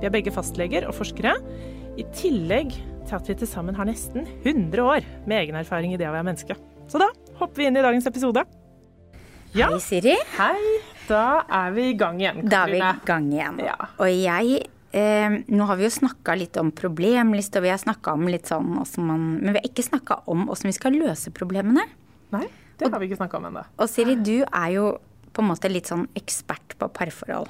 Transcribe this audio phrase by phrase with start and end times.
[0.00, 1.36] Vi er begge fastleger og forskere,
[1.96, 2.74] i tillegg
[3.06, 6.12] til at vi til sammen har nesten 100 år med egen erfaring i det å
[6.12, 6.56] være menneske.
[6.90, 7.08] Så da
[7.40, 8.42] hopper vi inn i dagens episode.
[9.56, 10.16] Ja, Hei, Siri.
[10.36, 10.60] hei.
[11.08, 13.60] Da er vi i gang igjen, Da er vi i gang igjen.
[13.62, 13.76] Ja.
[14.02, 18.12] Og jeg eh, Nå har vi jo snakka litt om problemliste, og vi har snakka
[18.18, 18.74] om litt sånn
[19.06, 21.86] man Men vi har ikke snakka om åssen vi skal løse problemene.
[22.34, 23.62] Nei, det har vi ikke snakka om ennå.
[23.78, 24.98] Og Siri, du er jo
[25.32, 27.48] på en måte litt sånn ekspert på parforhold.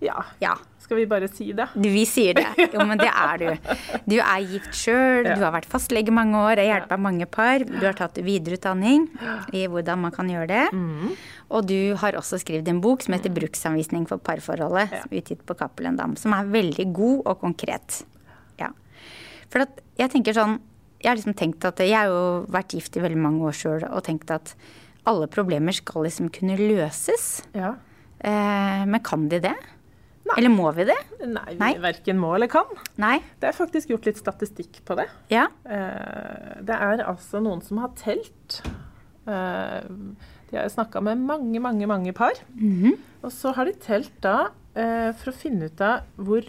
[0.00, 0.22] Ja.
[0.40, 0.54] Ja.
[0.78, 1.66] Skal vi bare si det?
[1.74, 2.46] Du, Vi sier det.
[2.72, 3.74] Jo, men det er du.
[4.08, 5.34] Du er gift sjøl, Ja.
[5.36, 7.64] du har vært fastlege mange år, har hjulpet mange par.
[7.66, 9.08] Du har tatt videreutdanning
[9.52, 10.62] i hvordan man kan gjøre det.
[10.72, 11.12] Mm.
[11.50, 15.56] Og du har også skrevet en bok som heter 'Bruksanvisning for parforholdet', er utgitt på
[15.58, 18.04] Cappelen Dam, som er veldig god og konkret.
[18.58, 18.70] Ja.
[19.50, 20.60] For at jeg tenker sånn
[21.00, 23.84] Jeg har liksom tenkt at Jeg har jo vært gift i veldig mange år sjøl
[23.88, 24.54] og tenkt at
[25.06, 27.42] alle problemer skal liksom kunne løses.
[27.54, 27.76] Ja.
[28.20, 29.54] Eh, men kan de det?
[30.36, 30.96] Eller må vi det?
[31.24, 31.70] Nei, vi Nei.
[31.82, 32.68] verken må eller kan.
[33.00, 33.18] Nei?
[33.40, 35.06] Det er faktisk gjort litt statistikk på det.
[35.32, 35.46] Ja?
[35.64, 38.60] Eh, Det er altså noen som har telt.
[39.26, 39.80] Eh,
[40.50, 42.32] De har snakka med mange, mange, mange par.
[43.22, 46.42] Og så har de telt da eh, for å finne ut av hvor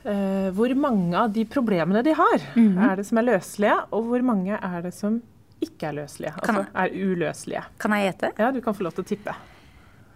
[0.00, 4.56] hvor mange av de problemene de har, er det som er løselige, og hvor mange
[4.56, 5.18] er det som
[5.60, 6.32] ikke er løselige.
[6.40, 7.62] Altså er uløselige.
[7.78, 8.30] Kan jeg gjette?
[8.40, 9.34] Ja, du kan få lov til å tippe.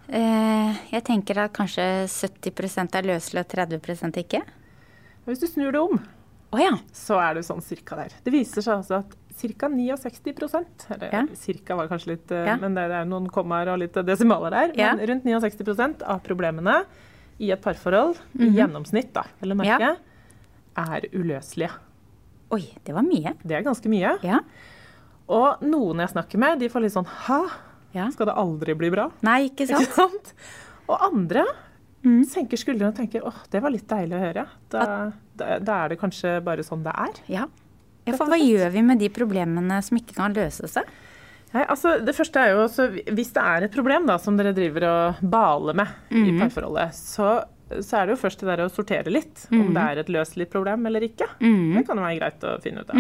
[0.09, 4.43] Eh, jeg tenker at kanskje 70% er løselig og 30% ikke.
[5.25, 6.01] Hvis du snur det om,
[6.53, 6.75] oh, ja.
[6.93, 8.13] så er det sånn cirka der.
[8.25, 9.69] Det viser seg altså at ca.
[9.69, 11.23] 69 eller Ja.
[11.35, 12.57] cirka var kanskje litt eh, Ja.
[12.61, 14.73] Men det er noen kommaer og litt desimaler der.
[14.79, 14.93] Ja.
[14.95, 16.85] Men rundt 69% av problemene
[17.41, 19.65] i et parforhold, i gjennomsnitt, da, eller Mhm.
[19.65, 19.97] Merke,
[20.77, 21.71] er uløselige.
[22.53, 23.35] Oi, det var mye.
[23.43, 24.19] Det er ganske mye.
[24.23, 24.39] Ja.
[25.29, 27.41] Og noen jeg snakker med, de får litt sånn Hæ?
[27.95, 28.09] Ja.
[28.15, 29.09] Skal det aldri bli bra?
[29.27, 29.95] Nei, ikke Ikke sant?
[29.95, 30.35] sant?
[30.89, 31.47] Og andre
[32.05, 32.21] Mm.
[32.29, 34.43] senker skuldrene og tenker åh, det var litt deilig å høre.
[34.69, 34.83] Da,
[35.41, 37.21] da, da er det kanskje bare sånn det er.
[37.33, 37.47] Ja.
[38.05, 38.13] ja.
[38.19, 40.85] For hva gjør vi med de problemene som ikke kan løse seg?
[41.55, 44.53] Nei, altså det første er jo også, Hvis det er et problem da, som dere
[44.53, 47.31] driver og baler med i parforholdet, så,
[47.81, 49.47] så er det jo først det der å sortere litt.
[49.51, 51.27] Om det er et løselig problem eller ikke.
[51.41, 52.97] Det kan jo være greit å finne ut av.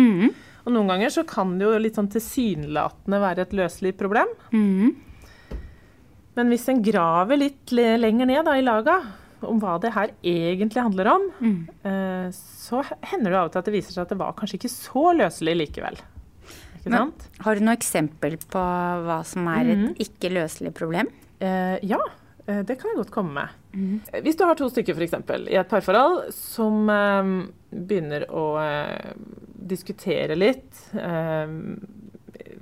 [0.64, 4.30] Og noen ganger så kan det jo litt sånn tilsynelatende være et løselig problem.
[6.34, 8.96] Men hvis en graver litt lenger ned da, i laga
[9.44, 11.26] om hva det her egentlig handler om,
[11.84, 14.56] eh, så hender det av og til at det viser seg at det var kanskje
[14.58, 16.00] ikke så løselig likevel.
[16.84, 17.28] Men, sant?
[17.44, 18.60] har du noe eksempel på
[19.04, 21.08] hva som er et ikke løselig problem?
[21.40, 22.00] Eh, ja,
[22.44, 23.48] det kan jeg godt komme med.
[23.72, 24.22] Mm.
[24.24, 27.30] Hvis du har to stykker for eksempel, i et parforhold som eh,
[27.72, 29.14] begynner å eh,
[29.72, 31.54] diskutere litt eh,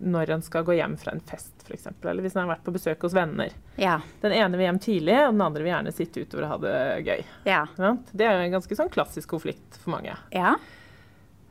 [0.02, 2.74] når en skal gå hjem fra en fest, f.eks., eller hvis en har vært på
[2.74, 3.52] besøk hos venner.
[3.80, 4.00] Ja.
[4.22, 6.76] Den ene vil hjem tidlig, og den andre vil gjerne sitte utover og ha det
[7.06, 7.26] gøy.
[7.48, 7.64] Ja.
[8.10, 10.16] Det er jo en ganske sånn klassisk konflikt for mange.
[10.34, 10.56] Ja.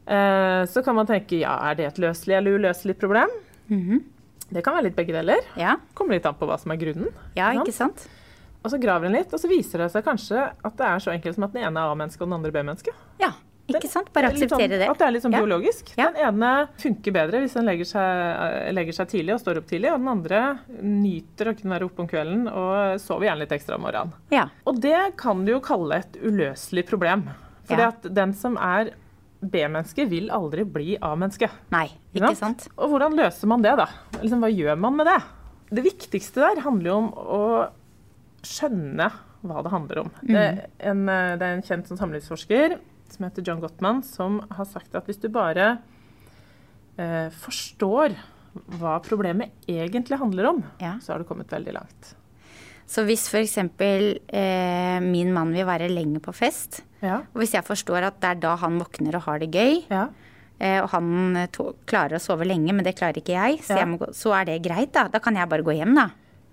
[0.05, 3.31] Eh, så kan man tenke ja, er det et løselig eller uløselig problem?
[4.51, 5.45] Det kan være litt begge deler.
[5.59, 5.77] Ja.
[5.95, 7.13] Kommer litt an på hva som er grunnen.
[7.37, 8.09] ja, ikke ikke sant?
[8.63, 11.11] Og så graver en litt, og så viser det seg kanskje at det er så
[11.15, 12.93] enkelt som at den ene er A-menneske og den andre B-menneske.
[13.19, 13.31] Ja,
[13.71, 14.11] ikke sant?
[14.13, 14.89] Bare Litt sånn- akseptere det.
[14.89, 15.39] At det er litt sånn Ja.
[15.41, 15.93] biologisk.
[15.97, 16.11] Ja.
[16.11, 19.91] Den ene funker bedre hvis den legger seg, legger seg tidlig og står opp tidlig,
[19.93, 23.75] og den andre nyter å kunne være oppe om kvelden og sover gjerne litt ekstra
[23.75, 24.13] om morgenen.
[24.29, 24.45] Ja.
[24.67, 27.29] Og det kan du jo kalle et uløselig problem.
[27.65, 27.91] Fordi Ja.
[28.09, 28.91] den som er
[29.43, 31.49] B-menneske, vil aldri bli A-menneske.
[31.71, 32.67] Nei, ikke sant?
[32.77, 33.87] Og hvordan løser man det, da?
[34.21, 35.23] Liksom, hva gjør man med det?
[35.73, 37.69] Det viktigste der handler jo om å
[38.43, 39.09] skjønne
[39.41, 40.11] hva det handler om.
[40.21, 42.77] Det, er en, eh, det er en kjent sånn samlivsforsker
[43.11, 45.79] som heter John Gottman, som har sagt at hvis du bare
[46.97, 48.15] eh, forstår
[48.79, 50.97] hva problemet egentlig handler om, Ja.
[50.99, 52.15] så har du kommet veldig langt.
[52.91, 53.57] Så hvis f.eks.
[53.57, 57.21] Eh, min mann vil være lenge på fest, Ja.
[57.33, 60.07] og hvis jeg forstår at det er da han våkner og har det gøy, Ja.
[60.59, 61.47] eh, og han eh,
[61.87, 64.61] klarer å sove lenge, men det klarer ikke jeg, så, jeg gå, så er det
[64.63, 65.07] greit, da.
[65.07, 66.09] Da kan jeg bare gå hjem, da.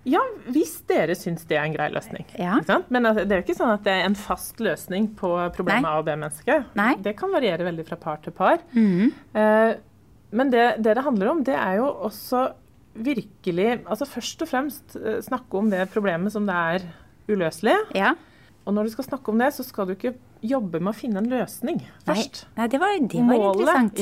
[0.07, 2.23] Ja, hvis dere syns det er en grei løsning.
[2.39, 2.59] Ja.
[2.89, 5.83] Men altså, det er jo ikke sånn at det er en fast løsning på problemet
[5.83, 5.91] Nei.
[5.91, 6.69] A og B-mennesket.
[7.03, 8.63] Det kan variere veldig fra par til par.
[8.73, 9.73] Eh,
[10.31, 12.47] men det, det det handler om, det er jo også
[12.99, 16.87] virkelig Altså først og fremst eh, snakke om det problemet som det er
[17.29, 17.75] uløselig.
[17.95, 18.15] Ja.
[18.65, 20.15] Og når du skal snakke om det, så skal du ikke
[20.45, 22.45] jobbe med å finne en løsning først.
[22.55, 23.99] nei det var, det var interessant.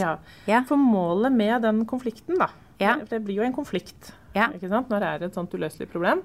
[0.48, 0.62] Ja.
[0.70, 2.96] For målet med den konflikten, da Ja.
[3.00, 4.48] det, det blir jo en konflikt Ja.
[4.54, 6.22] når det er et sånt uløselig problem.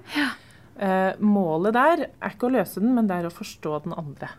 [0.79, 4.29] Eh, målet der er ikke å løse den, men det er å forstå den andre.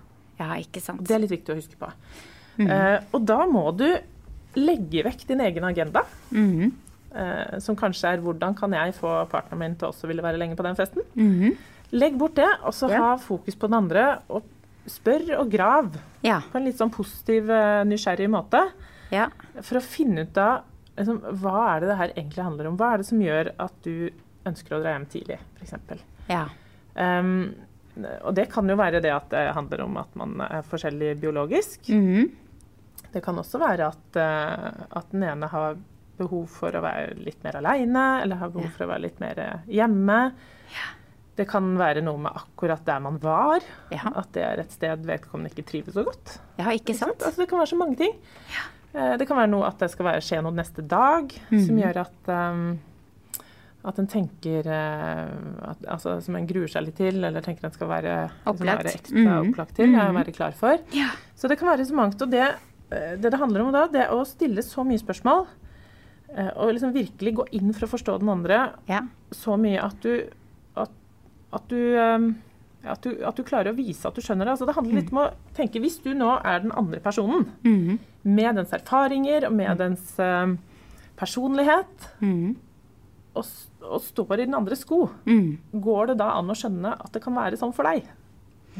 [0.41, 1.05] Ja, ikke sant.
[1.07, 1.91] Det er litt viktig å huske på.
[2.59, 2.71] Mm.
[2.71, 3.87] Eh, og da må du
[4.59, 6.03] legge vekk din egen agenda.
[6.33, 6.73] Mm.
[7.15, 10.57] eh, som kanskje er 'hvordan kan jeg få partneren min til også ville være lenge
[10.57, 11.05] på den festen'?
[11.15, 11.57] Mm.
[11.93, 12.99] Legg bort det, og så Ja.
[12.99, 14.19] ha fokus på den andre.
[14.29, 14.43] Og
[14.89, 16.41] spør og grav Ja.
[16.41, 18.73] på en litt sånn positiv, eh, nysgjerrig måte.
[19.13, 19.29] ja.
[19.63, 20.63] For å finne ut av
[20.97, 22.77] liksom, hva er det det her egentlig handler om.
[22.81, 24.11] Hva er det som gjør at du
[24.47, 26.03] ønsker å dra hjem tidlig, f.eks.
[26.29, 26.45] Ja.
[26.95, 27.55] Um,
[28.25, 31.89] og det kan jo være det at det handler om at man er forskjellig biologisk.
[31.95, 32.33] Mhm.
[33.15, 35.77] Det kan også være at, eh, at den ene har
[36.19, 38.71] behov for å være litt mer aleine, eller har behov Ja.
[38.75, 39.63] for å være litt mer hjemme.
[39.71, 40.33] hjemme.
[41.37, 43.61] Det kan være noe med akkurat der man var.
[43.91, 44.11] Ja.
[44.15, 46.39] At det er et sted vedkommende ikke trives så godt.
[46.59, 47.19] ja, ikke sant?
[47.23, 48.13] Altså, det kan være så mange ting.
[48.15, 48.63] Eh,
[48.95, 52.29] Det kan være noe at det skal være, skje noe neste dag, som gjør at
[52.31, 52.77] um,
[53.85, 55.33] at en tenker eh,
[55.69, 58.15] at, altså, Som en gruer seg litt til, eller tenker en skal være,
[58.47, 59.51] liksom, være ekstra mm.
[59.51, 59.93] opplagt til.
[59.93, 60.81] og Være klar for.
[60.97, 61.11] Ja.
[61.37, 62.23] Så det kan være så mangt.
[62.25, 65.45] Og det eh, det, det handler om da, det er å stille så mye spørsmål,
[66.33, 69.05] eh, og liksom virkelig gå inn for å forstå den andre Ja.
[69.35, 70.25] så mye at du
[70.81, 70.93] at,
[71.55, 72.29] at du um,
[72.87, 74.53] at du, at du klarer å vise at du skjønner det.
[74.55, 77.99] Altså, det handler litt om å tenke Hvis du nå er den andre personen, Mhm.
[78.25, 80.55] med dens erfaringer og med dens uh,
[81.17, 82.57] personlighet, Mhm.
[83.37, 83.45] og,
[83.83, 85.59] og står i den andres sko, Mhm.
[85.81, 88.05] går det da an å skjønne at det kan være sånn for deg?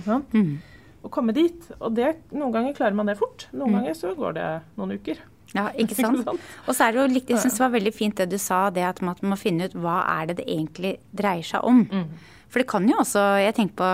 [0.07, 0.59] Mhm.
[1.05, 1.61] Å komme dit.
[1.81, 3.47] Og det, noen ganger klarer man det fort.
[3.53, 5.19] Noen ganger så går det noen uker.
[5.55, 6.27] Ja, ikke sant?
[6.27, 8.71] Og så er det jo likt, jeg synes det var veldig fint det du sa,
[8.71, 11.85] det at man må finne ut hva er det det egentlig dreier seg om.
[11.85, 12.09] Mm.
[12.49, 13.89] For det kan jo også, jeg tenker på,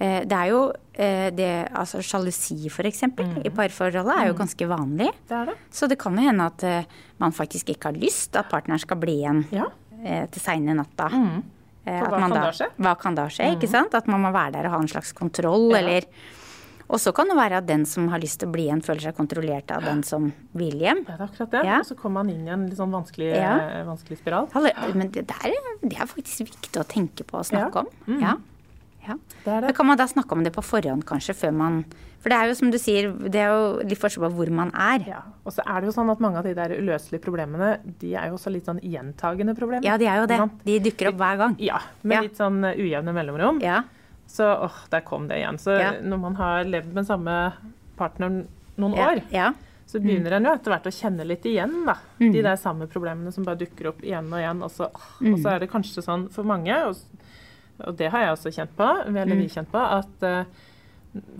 [0.00, 3.46] eh, det er jo eh, det, altså sjalusi eksempel, Mm.
[3.46, 5.10] i parforholdet er jo ganske vanlig.
[5.28, 5.54] Det er det.
[5.72, 6.84] Så det kan jo hende at eh,
[7.18, 9.64] man faktisk ikke har lyst at partneren skal bli igjen Ja.
[10.30, 11.08] til seine natta.
[11.08, 11.42] Mm.
[11.84, 12.66] Hva man kan da skje?
[12.78, 13.94] Hva kan da skje, ikke sant?
[13.94, 15.78] At man må være der og ha en slags kontroll, Ja.
[15.78, 16.04] eller
[16.88, 19.00] Og så kan det være at den som har lyst til å bli igjen, føler
[19.06, 21.04] seg kontrollert av den som vil hjem.
[21.08, 21.62] Ja, det er akkurat det.
[21.64, 21.78] Ja.
[21.80, 23.54] Og så kommer man inn i en litt sånn vanskelig, Ja.
[23.80, 24.48] eh, vanskelig spiral.
[24.94, 27.88] Men det, der, det er faktisk viktig å tenke på og snakke om.
[28.20, 28.36] Ja.
[29.08, 29.16] ja.
[29.44, 29.74] Det er det.
[29.76, 31.84] kan man da snakke om det på forhånd, kanskje, før man
[32.24, 34.70] For det er jo som du sier, det er jo litt forskjell på hvor man
[34.72, 35.02] er.
[35.08, 35.18] Ja.
[35.44, 38.28] Og så er det jo sånn at mange av de der uløselige problemene, de er
[38.30, 39.84] jo også litt sånn gjentagende problemer.
[39.84, 40.38] Ja, de er jo det.
[40.64, 41.56] De dukker opp hver gang.
[41.60, 42.22] Ja, med Ja.
[42.22, 43.60] litt sånn ujevne mellomrom.
[43.60, 43.82] Ja.
[44.26, 45.58] Så åh, der kom det igjen.
[45.60, 45.92] Så Ja.
[46.02, 47.52] når man har levd med samme
[47.96, 48.44] partner
[48.76, 49.52] noen år, ja.
[49.86, 51.94] så begynner en jo etter hvert å kjenne litt igjen da.
[52.18, 52.32] Mm.
[52.32, 54.62] de der samme problemene som bare dukker opp igjen og igjen.
[54.64, 56.96] Og så, åh, og så er det kanskje sånn for mange, og,
[57.86, 59.38] og det har jeg også kjent på, eller Mm.
[59.38, 60.44] vi kjent på, at uh,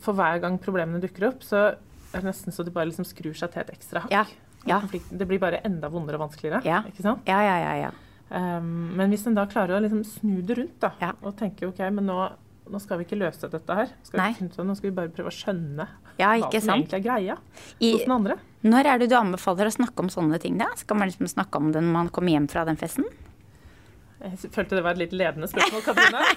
[0.00, 3.34] for hver gang problemene dukker opp, så er det nesten så de bare liksom skrur
[3.34, 4.10] seg til et ekstra hakk.
[4.12, 4.24] Ja.
[4.66, 4.80] Ja.
[5.10, 6.62] Det blir bare enda vondere og vanskeligere.
[6.64, 6.82] Ja.
[6.88, 7.20] ikke sant?
[7.26, 7.74] Ja, ja, ja.
[7.88, 7.90] ja.
[8.30, 11.78] Um, men hvis en da klarer å liksom snu det rundt da, og tenke ok,
[11.92, 12.30] men nå,
[12.70, 13.88] nå skal vi ikke løse dette her.
[14.08, 15.84] Skal finne nå skal vi bare prøve å skjønne
[16.18, 16.70] Ja, hva som sant?
[16.78, 18.34] egentlig er greia hos den andre.
[18.64, 20.66] Når er det du anbefaler å snakke om sånne ting, da?
[20.80, 23.04] Skal man liksom snakke om det når man kommer hjem fra den festen?
[24.24, 26.20] Jeg følte det var et litt ledende spørsmål, Katrine.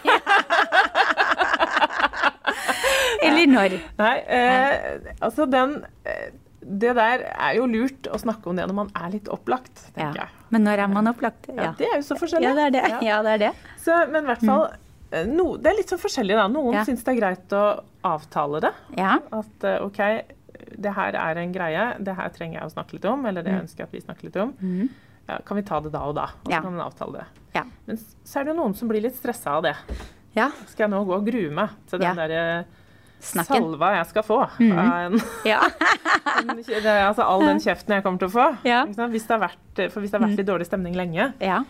[3.23, 3.77] Eller når?
[3.99, 6.29] Nei, eh, altså den eh,
[6.61, 10.09] Det der er jo lurt å snakke om det når man er litt opplagt, Ja.
[10.11, 10.29] tenker jeg.
[10.51, 11.47] Men når er man opplagt?
[11.55, 12.43] Ja, Det er jo så forskjellig.
[12.49, 12.83] Ja, det er det.
[12.91, 12.99] Ja.
[13.07, 13.51] Ja, det er det.
[13.83, 14.75] Så, men i hvert fall eh,
[15.27, 16.47] no, Det er litt så forskjellig, da.
[16.51, 16.83] Noen Ja.
[16.85, 18.73] syns det er greit å avtale det.
[18.97, 19.19] Ja.
[19.31, 19.97] At eh, OK,
[20.77, 23.53] det her er en greie, det her trenger jeg å snakke litt om, eller det
[23.61, 24.53] ønsker jeg at vi snakker litt om.
[25.27, 26.29] Ja, kan vi ta det da og da?
[26.45, 27.25] Og så kan man avtale det.
[27.55, 27.63] Ja.
[27.85, 29.75] Men så er det noen som blir litt stressa av det.
[30.35, 30.49] Ja.
[30.67, 32.13] Skal jeg nå gå og grue meg til den Ja.
[32.27, 32.65] derre
[33.19, 33.57] Snakken.
[33.63, 34.37] salva jeg skal få?
[34.59, 34.77] Mm.
[34.77, 35.61] En, Ja.
[37.09, 38.45] altså all den kjeften jeg kommer til å få.
[38.67, 38.83] Ja.
[38.85, 41.63] Hvis det har vært, hvis det har vært litt dårlig stemning lenge, ja.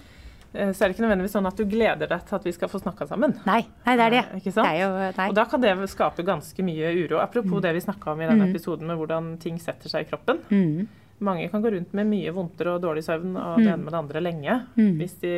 [0.57, 2.69] Eh, så er det ikke nødvendigvis sånn at du gleder deg til at vi skal
[2.73, 3.37] få snakka sammen.
[3.45, 4.23] Nei, nei, det er det.
[4.41, 4.67] Ikke sant?
[4.67, 4.91] Det jo.
[5.29, 7.21] Og da kan det skape ganske mye uro.
[7.23, 10.41] Apropos det vi snakka om i denne episoden med hvordan ting setter seg i kroppen.
[10.51, 10.87] Mm.
[11.19, 13.63] mange kan gå rundt med mye vondter og dårlig søvn og Mm.
[13.63, 14.57] det ene med det andre lenge.
[14.99, 15.31] Hvis de,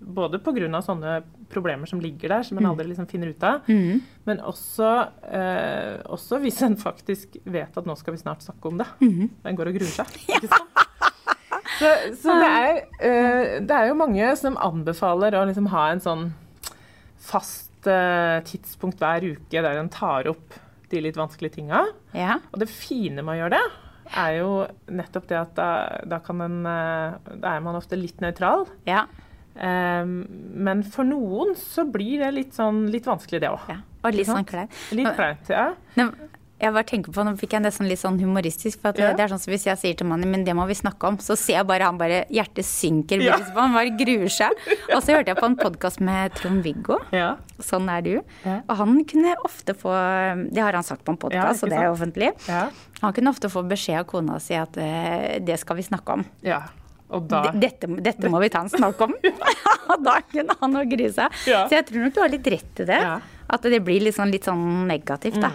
[0.00, 0.80] både pga.
[0.80, 4.00] sånne problemer som ligger der, som en aldri liksom finner ut av, Mm.
[4.24, 8.78] men også, eh, også hvis en faktisk vet at nå skal vi snart snakke om
[8.78, 8.86] det.
[9.02, 9.28] Mm.
[9.44, 10.06] En går og gruer seg.
[10.28, 11.09] Ikke sant?
[11.80, 11.90] Så,
[12.22, 16.24] så det, er, uh, det er jo mange som anbefaler å liksom ha en sånn
[17.30, 20.58] fast uh, tidspunkt hver uke der en tar opp
[20.90, 21.84] de litt vanskelige tinga.
[22.16, 22.40] Ja.
[22.50, 23.64] Og det fine med å gjøre det,
[24.20, 24.52] er jo
[24.90, 25.70] nettopp det at da,
[26.08, 28.66] da, kan en, eh, da er man ofte litt nøytral.
[28.88, 29.04] Ja.
[29.50, 30.24] Um,
[30.66, 33.70] men for noen så blir det litt sånn litt vanskelig, det òg.
[33.70, 33.80] ja.
[34.00, 34.76] Og litt sånn kleint.
[34.96, 35.66] Litt kleint, ja.
[35.98, 36.06] Nå,
[36.60, 38.80] jeg bare tenker på, Nå fikk jeg nesten litt sånn humoristisk.
[38.80, 39.12] for at Ja.
[39.16, 41.16] det er sånn som Hvis jeg sier til mannen men det må vi snakke om,
[41.18, 43.22] så ser jeg bare han bare hjertet synker.
[43.22, 43.36] Ja.
[43.56, 44.52] Han bare gruer seg.
[44.94, 46.98] Og så hørte jeg på en podkast med Trond-Viggo.
[47.12, 47.36] ja.
[47.60, 48.14] Sånn er du.
[48.46, 49.90] Og han kunne ofte få
[50.50, 52.32] Det har han sagt på en podkast, og det er jo offentlig.
[52.48, 52.68] ja.
[53.02, 56.24] Han kunne ofte få beskjed av kona si at eh, det skal vi snakke om.
[56.42, 56.62] ja.
[57.10, 59.12] Og da Dette, dette må vi ta en snakk om.
[59.90, 61.32] og da kunne han òg grue seg.
[61.42, 63.00] Så jeg tror nok du har litt rett i det.
[63.50, 65.50] At det blir litt sånn, litt sånn negativt, da.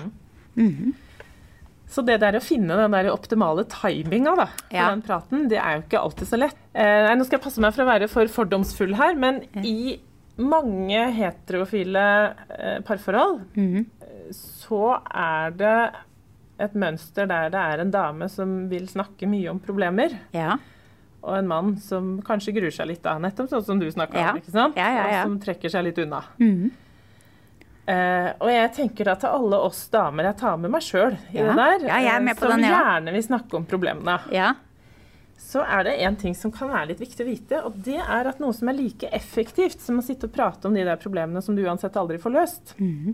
[1.88, 4.89] Så det der å finne den der optimale timinga da, for Ja.
[4.89, 6.57] den praten, det er jo ikke alltid så lett.
[6.74, 10.00] Eh, nå skal jeg passe meg for å være for fordomsfull her, men i
[10.38, 13.85] mange heterofile eh, parforhold mm -hmm.
[14.31, 15.91] så er det
[16.59, 20.57] et mønster der det er en dame som vil snakke mye om problemer, Ja.
[21.24, 24.31] og en mann som kanskje gruer seg litt da, nettopp sånn som du snakka Ja.
[24.31, 24.75] om, ikke sant?
[24.75, 26.24] Ja, ja, som trekker seg litt unna.
[26.39, 26.71] Mhm.
[27.88, 31.38] Eh, og jeg tenker da til alle oss damer, jeg tar med meg sjøl i
[31.38, 31.51] Ja.
[31.51, 32.80] det der, Ja, eh, med på som den, ja.
[32.80, 34.54] gjerne vil snakke om problemene, ja.
[35.38, 38.27] så er det en ting som kan være litt viktig å vite, og det er
[38.32, 41.44] at noe som er like effektivt som å sitte og prate om de der problemene
[41.44, 43.13] som du uansett aldri får løst, Mhm.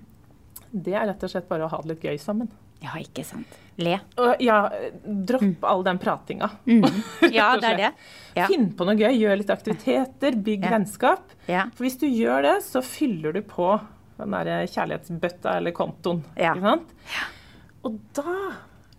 [0.74, 2.48] det er rett og slett bare å ha det litt gøy sammen.
[2.82, 3.46] Ja, ikke sant.
[3.78, 4.00] Le.
[4.18, 4.70] Og ja,
[5.06, 6.50] dropp all den pratinga.
[6.66, 6.82] Mm.
[7.32, 7.92] Ja, det er det.
[8.36, 8.48] Ja.
[8.48, 11.20] Finn på noe gøy, gjør litt aktiviteter, bygg vennskap.
[11.46, 13.80] For hvis du gjør det, så fyller du på
[14.22, 16.24] den der kjærlighetsbøtta eller kontoen.
[16.40, 16.54] Ja.
[16.56, 16.92] Ikke sant?
[17.88, 18.36] Og da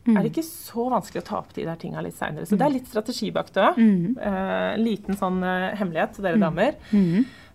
[0.03, 2.47] er det ikke så vanskelig å ta opp de der tinga litt seinere.
[2.51, 4.17] Så det er litt strategi bak det Mm.
[4.19, 6.75] Eh, liten sånn eh, hemmelighet til dere damer.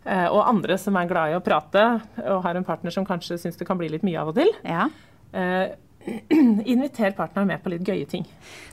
[0.07, 1.83] Eh, og andre som er glad i å prate
[2.23, 4.53] og har en partner som kanskje syns det kan bli litt mye av og til.
[4.63, 4.87] ja.
[5.35, 5.75] Eh,
[6.71, 8.23] inviter partneren med på litt gøye ting.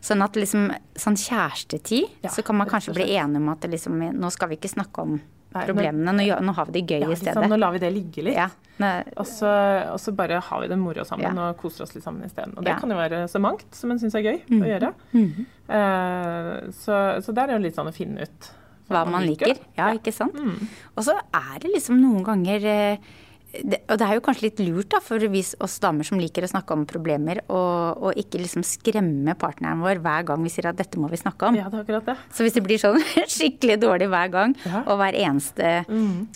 [0.01, 3.73] Sånn at liksom sånn kjærestetid, Ja, så kan man kanskje bli enig om at det
[3.73, 5.17] liksom, nå skal vi ikke snakke om
[5.55, 7.35] problemene, nå, nå har vi det gøy Ja, i stedet.
[7.39, 7.49] sant?
[7.53, 8.35] Nå lar vi det ligge litt.
[8.35, 8.49] Ja.
[9.17, 9.51] Og så,
[9.93, 12.57] og så bare har vi det moro sammen og koser oss litt sammen isteden.
[12.59, 14.93] Og det kan jo være så mangt som en syns er gøy å gjøre.
[15.69, 18.51] Eh, så, så der er jo litt sånn å finne ut
[18.91, 19.55] hva man liker.
[19.79, 20.37] Ja, ikke sant.
[20.97, 23.13] Og så er det liksom noen ganger eh,
[23.63, 26.43] det, Og det er jo kanskje litt lurt da, for vi, oss damer som liker
[26.47, 30.67] å snakke om problemer, og, og ikke liksom skremme partneren vår hver gang vi sier
[30.71, 31.59] at dette må vi snakke om.
[31.59, 32.17] Ja, det er akkurat det.
[32.35, 32.99] Så hvis det blir sånn
[33.37, 34.83] skikkelig dårlig hver gang, Ja.
[34.87, 35.75] og hver eneste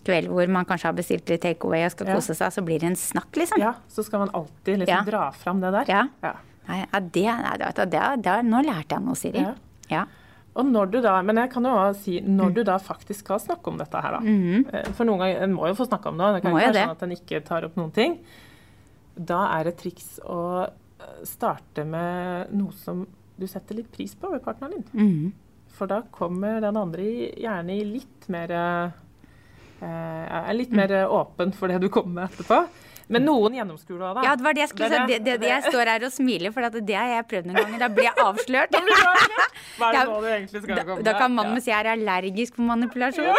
[0.05, 2.15] kveld hvor man kanskje har bestilt litt takeaway og skal Ja.
[2.21, 3.59] kose seg, så blir det en snakk, liksom.
[3.63, 5.03] Ja, så skal man alltid liksom Ja.
[5.09, 5.85] dra fram det der.
[6.23, 6.35] Ja.
[6.69, 7.25] Nei, det,
[7.89, 9.47] det, det, nå lærte jeg noe, Siri.
[9.89, 10.05] Ja.
[10.59, 13.39] Og når du da, Men jeg kan jo også si når du da faktisk skal
[13.39, 14.21] snakke om dette her, da.
[14.79, 16.33] Eh, For noen ganger, En må jo få snakke om det.
[16.35, 16.83] Det kan Må ikke være det.
[16.89, 18.19] sånn at en ikke tar opp noen ting.
[19.19, 23.07] Da er det triks å eh, starte med noe som
[23.39, 24.85] du setter litt pris på ved partneren din.
[24.93, 25.33] Mhm.
[25.79, 27.05] For da kommer den andre
[27.39, 28.91] gjerne i litt mer eh,
[29.87, 32.65] Er litt mer eh, åpen for det du kommer med etterpå.
[33.09, 34.25] Men noen gjennomskuer det da.
[34.27, 35.01] Ja, det var det jeg skulle si.
[35.09, 37.81] Det, det, det, jeg står her og smiler, for det har jeg prøvd noen ganger.
[37.85, 38.79] Da blir jeg avslørt.
[39.79, 41.65] Hva er det Ja, nå du egentlig skal Da, komme da kan mannen Ja.
[41.65, 43.35] si jeg er allergisk for manipulasjon.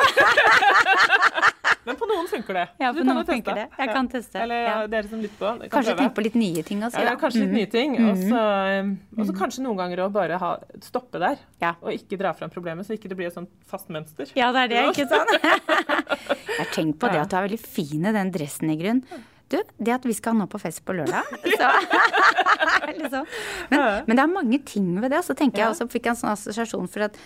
[1.89, 2.65] Men på noen funker det.
[2.81, 3.65] Ja, på du noen funker det.
[3.79, 4.73] Jeg kan teste, Eller ja.
[4.91, 5.53] dere som lytter på.
[5.63, 7.57] kan Kanskje tenke på litt nye ting å si, ja, kanskje litt mm.
[7.57, 7.95] nye ting.
[8.03, 9.31] Og så mm.
[9.39, 10.51] kanskje noen ganger å bare ha,
[10.85, 11.41] stoppe der.
[11.63, 11.73] Ja.
[11.81, 14.29] Og ikke dra fram problemet, så ikke det blir et sånt fast mønster.
[14.37, 15.33] Ja, det er det, ikke sant?
[15.39, 19.03] Jeg har tenkt på det at du er veldig fin i den dressen i grunn.
[19.49, 21.25] Du, det at vi skal nå på fest på lørdag
[21.59, 21.69] så,
[22.99, 23.25] liksom.
[23.71, 25.23] men, men det er mange ting ved det.
[25.25, 27.17] Så tenker jeg også, fikk jeg en sånn assosiasjon for at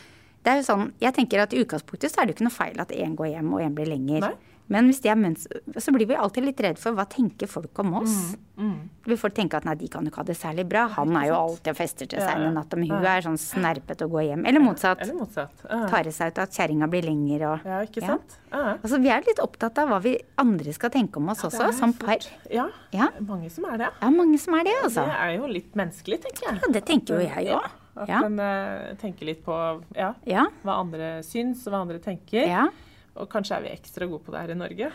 [0.44, 2.56] det er jo sånn, Jeg tenker at i utgangspunktet så er det jo ikke noe
[2.56, 4.26] feil at én går hjem og én blir lenger.
[4.28, 4.53] Nei.
[4.74, 7.78] Men hvis de er mønster, så blir vi alltid litt redd for hva tenker folk
[7.84, 8.16] om oss.
[8.58, 10.88] Mm, Vi får tenke at nei, de kan jo ikke ha det særlig bra.
[10.96, 12.48] Han er jo alltid og fester til seg Ja, ja.
[12.50, 14.46] en natt, men hun er sånn snerpete og går hjem.
[14.50, 15.02] Eller motsatt.
[15.04, 15.64] Eller motsatt.
[15.70, 18.08] Ja, Tar det seg ut at kjerringa blir lenger og ja ikke Ja.
[18.14, 18.38] sant?
[18.52, 18.78] Ja.
[18.82, 21.94] Altså, Vi er litt opptatt av hva vi andre skal tenke om oss også, som
[21.94, 22.30] fort- par.
[22.50, 23.10] Ja, Ja.
[23.20, 23.90] mange som er det.
[24.02, 25.06] Er mange som er det, altså.
[25.06, 26.62] Det er jo litt menneskelig, tenker jeg.
[26.62, 27.70] Ja, det tenker jo jeg Ja, òg.
[27.96, 28.24] At Ja.
[28.26, 30.46] en uh, tenker litt på ja, Ja.
[30.64, 32.48] hva andre syns, og hva andre tenker.
[32.48, 32.68] Ja.
[33.16, 34.88] Og kanskje er vi ekstra gode på det her i Norge.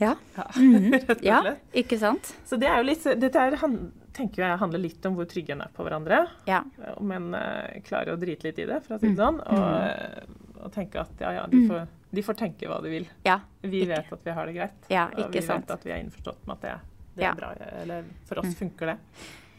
[0.00, 0.14] Ja.
[0.40, 0.46] Ja,
[0.90, 1.40] rett og ja.
[1.76, 2.32] Ikke sant?
[2.48, 3.56] Så det er jo litt, dette er,
[4.16, 6.24] tenker jeg handler litt om hvor trygge en er på hverandre.
[6.50, 6.64] Ja.
[6.96, 9.20] Om en uh, klarer å drite litt i det, for å si det Mm.
[9.22, 9.38] sånn.
[9.46, 11.86] Og, eh, og tenke at ja, ja, de får,
[12.18, 13.06] de får tenke hva de vil.
[13.24, 13.38] ja.
[13.62, 14.88] Vi Ikke- vet at vi har det greit.
[14.90, 15.66] Ja, og vi sant.
[15.68, 16.74] vet at vi er innforstått med at det,
[17.16, 17.22] det.
[17.24, 17.30] Mm.
[17.30, 17.52] er bra.
[17.82, 18.98] Eller for oss funker det.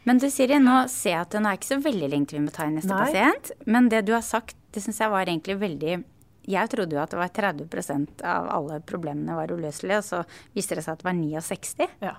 [0.04, 2.44] Men du Siri, nå ser jeg at nå er ikke så veldig lenge til vi
[2.44, 3.04] må ta inn neste Nei.
[3.06, 3.52] pasient.
[3.66, 6.04] Men det du har sagt, det syns jeg var egentlig veldig
[6.48, 10.22] Jeg trodde jo at det var 30% av alle problemene var uløselige, og så
[10.56, 11.86] viste det seg at det var 69.
[12.02, 12.16] Ja.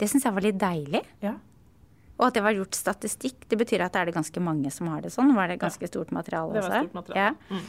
[0.00, 1.02] Det syns jeg var litt deilig.
[1.24, 1.38] ja.
[2.20, 3.46] Og at det var gjort statistikk.
[3.50, 5.32] Det betyr at det er det ganske mange som har det sånn.
[5.34, 6.68] Var det ganske stort materiale også?
[6.68, 7.32] Det var stort materiale.
[7.50, 7.62] Ja.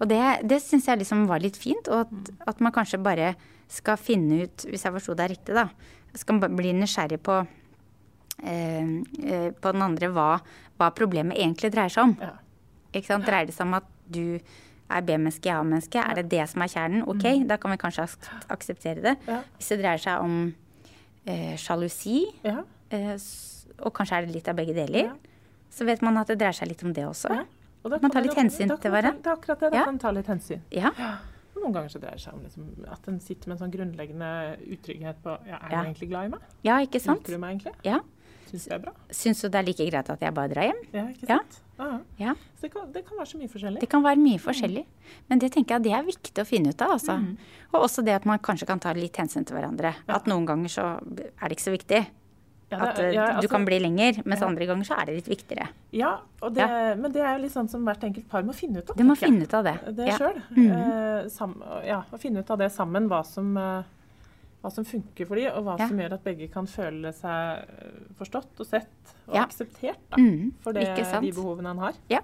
[0.00, 0.20] Og det,
[0.50, 1.90] det syns jeg liksom var litt fint.
[1.92, 3.34] Og at, at man kanskje bare
[3.70, 5.68] skal finne ut, hvis jeg forsto deg riktig, da,
[6.16, 7.38] skal man bli nysgjerrig på
[8.42, 8.90] eh,
[9.22, 10.28] eh, på den andre hva,
[10.80, 12.16] hva problemet egentlig dreier seg om.
[12.24, 12.34] Ja.
[12.94, 13.28] Ikke sant?
[13.28, 14.40] Dreier det seg om at du
[14.90, 15.98] er B-menneske, A-menneske?
[16.02, 17.02] Er det det som er kjernen?
[17.08, 19.16] Ok, da kan vi kanskje ak akseptere det.
[19.26, 19.40] Ja.
[19.58, 20.54] Hvis det dreier seg om
[21.26, 22.62] eh, sjalusi, ja.
[22.90, 23.14] eh,
[23.80, 25.14] og kanskje er det litt av begge deler, Ja.
[25.70, 27.32] så vet man at det dreier seg litt om det også.
[27.84, 29.20] Man tar litt da- hensyn da til hverandre.
[29.22, 29.70] Det er akkurat det.
[29.72, 30.60] Da kan man ta litt hensyn.
[30.72, 30.90] Ja.
[31.54, 34.30] Noen ganger så dreier det seg om liksom, at en sitter med en sånn grunnleggende
[34.74, 36.40] utrygghet på ja, Er du egentlig glad i meg?
[36.66, 37.20] ja, ikke sant?
[37.24, 37.74] Liker du meg egentlig?
[37.86, 38.00] Ja.
[38.50, 38.92] Syns du det er bra?
[39.10, 40.80] Syns du det er like greit at jeg bare drar hjem?
[40.92, 41.60] Ja, ikke sant?
[41.78, 41.98] Ja.
[42.18, 42.34] Ja.
[42.56, 43.80] Så det kan, det kan være så mye forskjellig.
[43.80, 44.84] Det kan være mye forskjellig.
[45.28, 46.90] Men det tenker jeg det er viktig å finne ut av.
[46.98, 47.16] Altså.
[47.18, 47.36] Mm.
[47.74, 49.94] Og også det at man kanskje kan ta litt hensyn til hverandre.
[50.08, 52.04] At noen ganger så er det ikke så viktig.
[52.70, 54.46] Ja, det- at ja, du altså- kan bli lenger, mens Ja.
[54.46, 55.68] andre ganger så er det litt viktigere.
[55.92, 56.94] Ja, og det, Ja.
[56.94, 58.96] men det er jo litt sånn som hvert enkelt par må finne ut av.
[58.96, 59.96] Du må finne ut av det.
[59.96, 60.18] det Ja.
[60.18, 60.42] sjøl.
[60.56, 60.70] Mm
[61.24, 63.82] Eh, sam, ja, og finne ut av det sammen, hva som, eh,
[64.64, 65.86] hva som funker for dem, og hva Ja.
[65.90, 68.88] som gjør at begge kan føle seg eh, forstått og sett
[69.28, 69.44] og Ja.
[69.44, 71.92] akseptert da, Mhm, for det, de behovene han har.
[72.08, 72.20] Ja.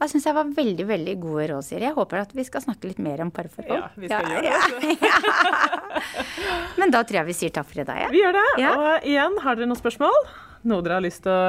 [0.00, 1.82] Jeg syns jeg var veldig veldig gode råd, Siri.
[1.84, 3.82] Jeg håper at vi skal snakke litt mer om parforhold.
[3.82, 4.98] Ja, vi skal gjøre det.
[5.02, 5.10] ja.
[6.80, 7.98] Men da tror jeg vi sier takk for i dag.
[8.06, 8.08] Ja.
[8.08, 8.46] Vi gjør det.
[8.62, 8.70] Ja.
[8.80, 10.16] Og igjen, har dere noen spørsmål?
[10.64, 11.42] Noe dere har lyst til å,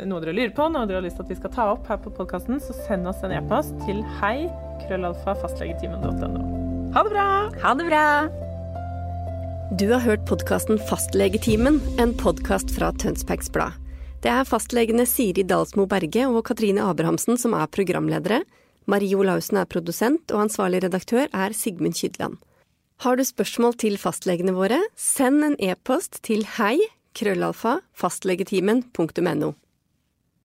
[0.00, 1.86] eh, noe dere lurer på, noe dere har lyst til at vi skal ta opp
[1.86, 4.48] her på podkasten, så send oss en e-post til hei
[4.88, 6.92] krøllalfa fastlegetimen.no.
[6.94, 7.28] Ha det bra!
[7.62, 8.45] Ha det bra!
[9.70, 13.74] Du har hørt podkasten Fastlegetimen, en podkast fra Tønsbergs Blad.
[14.22, 18.44] Det er fastlegene Siri Dalsmo Berge og Katrine Abrahamsen som er programledere.
[18.86, 22.38] Marie Olaussen er produsent, og ansvarlig redaktør er Sigmund Kydland.
[23.02, 26.76] Har du spørsmål til fastlegene våre, send en e-post til hei
[27.18, 29.50] krøllalfa fastlegetimen.no.